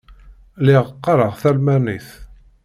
[0.61, 2.09] Lliɣ qqareɣ talmanit.